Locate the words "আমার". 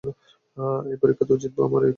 1.65-1.71